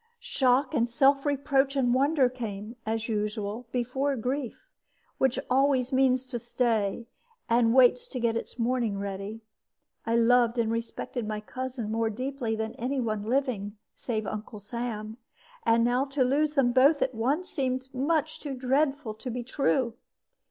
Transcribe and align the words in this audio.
Shock 0.19 0.73
and 0.73 0.89
self 0.89 1.27
reproach 1.27 1.75
and 1.75 1.93
wonder 1.93 2.27
came 2.27 2.75
(as 2.87 3.07
usual) 3.07 3.67
before 3.71 4.15
grief, 4.15 4.67
which 5.19 5.37
always 5.47 5.93
means 5.93 6.25
to 6.25 6.39
stay, 6.39 7.05
and 7.47 7.75
waits 7.75 8.07
to 8.07 8.19
get 8.19 8.35
its 8.35 8.57
mourning 8.57 8.97
ready. 8.97 9.41
I 10.03 10.15
loved 10.15 10.57
and 10.57 10.71
respected 10.71 11.27
my 11.27 11.39
cousin 11.39 11.91
more 11.91 12.09
deeply 12.09 12.55
than 12.55 12.73
any 12.79 12.99
one 12.99 13.21
living, 13.21 13.77
save 13.95 14.25
Uncle 14.25 14.59
Sam; 14.59 15.17
and 15.67 15.83
now 15.83 16.05
to 16.05 16.23
lose 16.23 16.53
them 16.53 16.71
both 16.71 17.03
at 17.03 17.13
once 17.13 17.47
seemed 17.51 17.93
much 17.93 18.39
too 18.39 18.55
dreadful 18.55 19.13
to 19.13 19.29
be 19.29 19.43
true. 19.43 19.93